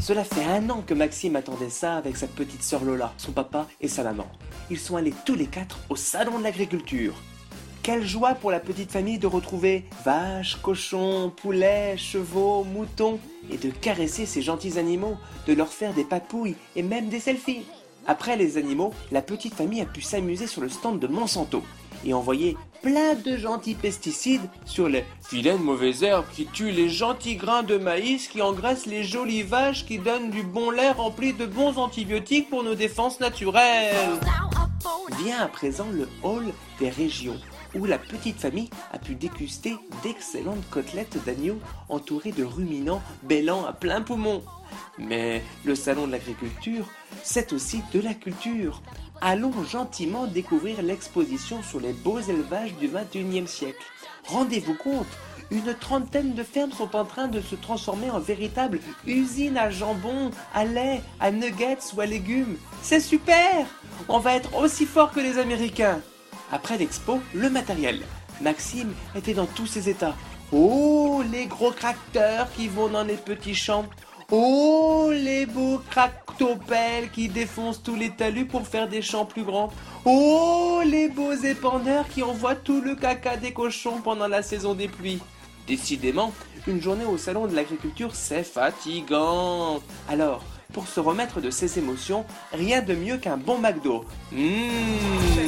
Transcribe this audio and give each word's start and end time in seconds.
Cela 0.00 0.24
fait 0.24 0.44
un 0.44 0.70
an 0.70 0.82
que 0.86 0.94
Maxime 0.94 1.36
attendait 1.36 1.68
ça 1.68 1.96
avec 1.96 2.16
sa 2.16 2.26
petite 2.26 2.62
sœur 2.62 2.84
Lola, 2.84 3.12
son 3.18 3.32
papa 3.32 3.68
et 3.82 3.88
sa 3.88 4.02
maman. 4.02 4.26
Ils 4.70 4.78
sont 4.78 4.96
allés 4.96 5.12
tous 5.26 5.34
les 5.34 5.46
quatre 5.46 5.78
au 5.90 5.96
salon 5.96 6.38
de 6.38 6.42
l'agriculture. 6.42 7.14
Quelle 7.82 8.06
joie 8.06 8.34
pour 8.34 8.50
la 8.50 8.60
petite 8.60 8.90
famille 8.90 9.18
de 9.18 9.26
retrouver 9.26 9.84
vaches, 10.04 10.56
cochons, 10.62 11.30
poulets, 11.36 11.98
chevaux, 11.98 12.64
moutons 12.64 13.20
et 13.50 13.58
de 13.58 13.70
caresser 13.70 14.24
ces 14.24 14.40
gentils 14.40 14.78
animaux, 14.78 15.18
de 15.46 15.52
leur 15.52 15.68
faire 15.68 15.92
des 15.92 16.04
papouilles 16.04 16.56
et 16.76 16.82
même 16.82 17.10
des 17.10 17.20
selfies. 17.20 17.66
Après 18.06 18.38
les 18.38 18.56
animaux, 18.56 18.94
la 19.12 19.20
petite 19.20 19.54
famille 19.54 19.82
a 19.82 19.86
pu 19.86 20.00
s'amuser 20.00 20.46
sur 20.46 20.62
le 20.62 20.70
stand 20.70 20.98
de 20.98 21.08
Monsanto 21.08 21.62
et 22.04 22.14
envoyer 22.14 22.56
plein 22.82 23.14
de 23.14 23.36
gentils 23.36 23.74
pesticides 23.74 24.48
sur 24.64 24.88
les 24.88 25.04
vilaines 25.30 25.62
mauvaises 25.62 26.02
herbes 26.02 26.26
qui 26.32 26.46
tuent 26.46 26.70
les 26.70 26.88
gentils 26.88 27.36
grains 27.36 27.62
de 27.62 27.76
maïs 27.76 28.28
qui 28.28 28.40
engraissent 28.40 28.86
les 28.86 29.04
jolies 29.04 29.42
vaches 29.42 29.84
qui 29.84 29.98
donnent 29.98 30.30
du 30.30 30.42
bon 30.42 30.70
lait 30.70 30.92
rempli 30.92 31.32
de 31.32 31.46
bons 31.46 31.76
antibiotiques 31.78 32.48
pour 32.48 32.62
nos 32.62 32.74
défenses 32.74 33.20
naturelles. 33.20 33.94
Vient 35.22 35.40
à 35.40 35.48
présent 35.48 35.86
le 35.92 36.08
hall 36.22 36.46
des 36.78 36.88
régions 36.88 37.36
où 37.74 37.84
la 37.84 37.98
petite 37.98 38.40
famille 38.40 38.70
a 38.92 38.98
pu 38.98 39.14
déguster 39.14 39.76
d'excellentes 40.02 40.68
côtelettes 40.70 41.22
d'agneau 41.24 41.58
entourées 41.88 42.32
de 42.32 42.44
ruminants 42.44 43.02
bêlant 43.22 43.64
à 43.64 43.72
plein 43.72 44.00
poumon. 44.00 44.42
Mais 44.98 45.42
le 45.64 45.74
salon 45.74 46.06
de 46.06 46.12
l'agriculture, 46.12 46.86
c'est 47.22 47.52
aussi 47.52 47.82
de 47.92 48.00
la 48.00 48.14
culture. 48.14 48.82
Allons 49.20 49.52
gentiment 49.64 50.26
découvrir 50.26 50.82
l'exposition 50.82 51.62
sur 51.62 51.80
les 51.80 51.92
beaux 51.92 52.20
élevages 52.20 52.74
du 52.76 52.88
XXIe 52.88 53.46
siècle. 53.46 53.84
Rendez-vous 54.26 54.74
compte, 54.74 55.06
une 55.50 55.74
trentaine 55.74 56.34
de 56.34 56.42
fermes 56.42 56.72
sont 56.72 56.94
en 56.96 57.04
train 57.04 57.28
de 57.28 57.40
se 57.40 57.54
transformer 57.54 58.10
en 58.10 58.20
véritable 58.20 58.80
usine 59.06 59.58
à 59.58 59.70
jambon, 59.70 60.30
à 60.54 60.64
lait, 60.64 61.02
à 61.18 61.30
nuggets 61.30 61.94
ou 61.94 62.00
à 62.00 62.06
légumes. 62.06 62.56
C'est 62.82 63.00
super 63.00 63.66
On 64.08 64.18
va 64.18 64.34
être 64.34 64.56
aussi 64.56 64.86
fort 64.86 65.12
que 65.12 65.20
les 65.20 65.38
Américains 65.38 66.00
après 66.52 66.78
l'expo, 66.78 67.20
le 67.34 67.48
matériel. 67.48 68.00
Maxime 68.40 68.92
était 69.14 69.34
dans 69.34 69.46
tous 69.46 69.66
ses 69.66 69.88
états. 69.88 70.16
Oh, 70.52 71.22
les 71.30 71.46
gros 71.46 71.70
tracteurs 71.70 72.50
qui 72.56 72.66
vont 72.66 72.88
dans 72.88 73.04
les 73.04 73.16
petits 73.16 73.54
champs. 73.54 73.86
Oh, 74.32 75.10
les 75.12 75.46
beaux 75.46 75.59
tractopelles 75.90 77.10
qui 77.10 77.28
défoncent 77.28 77.82
tous 77.82 77.96
les 77.96 78.10
talus 78.10 78.46
pour 78.46 78.66
faire 78.66 78.88
des 78.88 79.02
champs 79.02 79.26
plus 79.26 79.42
grands. 79.42 79.70
Oh, 80.04 80.80
les 80.84 81.08
beaux 81.08 81.32
épandeurs 81.32 82.08
qui 82.08 82.22
envoient 82.22 82.54
tout 82.54 82.80
le 82.80 82.94
caca 82.94 83.36
des 83.36 83.52
cochons 83.52 84.00
pendant 84.02 84.28
la 84.28 84.42
saison 84.42 84.74
des 84.74 84.88
pluies. 84.88 85.20
Décidément, 85.66 86.32
une 86.66 86.80
journée 86.80 87.04
au 87.04 87.18
salon 87.18 87.46
de 87.46 87.54
l'agriculture, 87.54 88.14
c'est 88.14 88.44
fatigant. 88.44 89.80
Alors, 90.08 90.42
pour 90.72 90.88
se 90.88 91.00
remettre 91.00 91.40
de 91.40 91.50
ses 91.50 91.78
émotions, 91.78 92.24
rien 92.52 92.80
de 92.80 92.94
mieux 92.94 93.18
qu'un 93.18 93.36
bon 93.36 93.58
McDo. 93.58 94.04
Mmh. 94.32 95.39